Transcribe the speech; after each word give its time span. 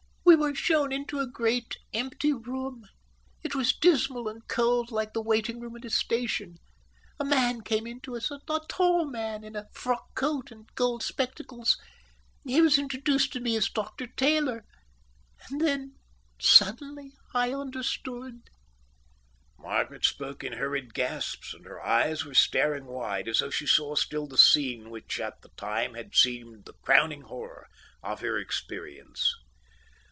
We 0.23 0.37
were 0.47 0.55
shown 0.55 0.91
into 0.93 1.19
a 1.19 1.27
great 1.27 1.77
empty 1.93 2.31
room. 2.31 2.87
It 3.43 3.53
was 3.53 3.73
dismal 3.77 4.27
and 4.29 4.47
cold 4.47 4.89
like 4.89 5.13
the 5.13 5.21
waiting 5.21 5.59
room 5.59 5.75
at 5.75 5.83
a 5.85 5.89
station. 5.89 6.55
A 7.19 7.25
man 7.25 7.61
came 7.61 7.85
in 7.85 7.99
to 8.01 8.15
us, 8.15 8.31
a 8.31 8.39
tall 8.69 9.05
man, 9.05 9.43
in 9.43 9.55
a 9.57 9.67
frock 9.73 10.15
coat 10.15 10.49
and 10.49 10.67
gold 10.73 11.03
spectacles. 11.03 11.77
He 12.45 12.61
was 12.61 12.79
introduced 12.79 13.33
to 13.33 13.39
me 13.41 13.57
as 13.57 13.69
Dr 13.69 14.07
Taylor, 14.07 14.63
and 15.49 15.59
then, 15.59 15.95
suddenly, 16.39 17.11
I 17.35 17.53
understood." 17.53 18.41
Margaret 19.59 20.05
spoke 20.05 20.45
in 20.45 20.53
hurried 20.53 20.93
gasps, 20.93 21.53
and 21.53 21.65
her 21.65 21.81
eyes 21.85 22.23
were 22.25 22.33
staring 22.33 22.85
wide, 22.85 23.27
as 23.27 23.39
though 23.39 23.51
she 23.51 23.67
saw 23.67 23.95
still 23.95 24.27
the 24.27 24.37
scene 24.37 24.89
which 24.89 25.19
at 25.19 25.41
the 25.41 25.49
time 25.57 25.93
had 25.93 26.15
seemed 26.15 26.65
the 26.65 26.73
crowning 26.83 27.23
horror 27.23 27.67
of 28.01 28.21
her 28.21 28.37
experience. 28.37 29.33